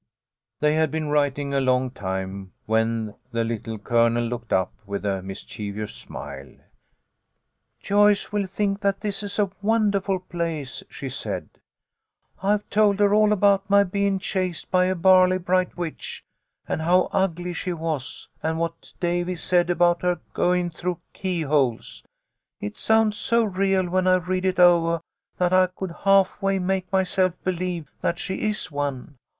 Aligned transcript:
THEY 0.61 0.73
had 0.73 0.89
been 0.89 1.09
writing 1.09 1.53
a 1.53 1.61
long 1.61 1.91
time, 1.91 2.53
when 2.65 3.13
the 3.31 3.43
Little 3.43 3.77
Colonel 3.77 4.23
looked 4.23 4.51
up 4.51 4.73
with 4.87 5.05
a 5.05 5.21
mischievous 5.21 5.93
smile. 5.93 6.49
"Joyce 7.81 8.31
will 8.31 8.47
think 8.47 8.79
that 8.81 9.01
this 9.01 9.21
is 9.21 9.37
a 9.37 9.51
wondahful 9.61 10.27
place," 10.27 10.81
she 10.89 11.07
said. 11.07 11.49
"I've 12.41 12.67
told 12.71 12.97
her 12.99 13.13
all 13.13 13.31
about 13.31 13.69
my 13.69 13.83
bein' 13.83 14.17
chased 14.17 14.71
by 14.71 14.85
a 14.85 14.95
Barley 14.95 15.37
bright 15.37 15.77
witch, 15.77 16.23
and 16.67 16.81
how 16.81 17.07
ugly 17.11 17.53
she 17.53 17.71
was, 17.71 18.27
and 18.41 18.57
what 18.57 18.93
Davy 18.99 19.35
said 19.35 19.69
about 19.69 20.01
her 20.01 20.19
goin' 20.33 20.71
through 20.71 20.97
keyholes. 21.13 22.01
It 22.59 22.75
sounds 22.75 23.17
so 23.17 23.43
real 23.43 23.87
when 23.87 24.07
I 24.07 24.15
read 24.15 24.45
it 24.45 24.57
ovah 24.59 25.01
that 25.37 25.53
I 25.53 25.67
could 25.67 25.91
half 26.05 26.41
way 26.41 26.57
make 26.57 26.91
myself 26.91 27.33
believe 27.43 27.91
that 28.01 28.17
she 28.17 28.41
is 28.49 28.71
one. 28.71 29.17